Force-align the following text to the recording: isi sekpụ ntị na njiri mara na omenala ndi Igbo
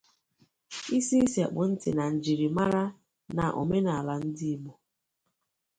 isi 0.97 1.17
sekpụ 1.33 1.61
ntị 1.69 1.89
na 1.97 2.05
njiri 2.13 2.47
mara 2.57 2.83
na 3.37 3.45
omenala 3.61 4.13
ndi 4.25 4.45
Igbo 4.55 4.73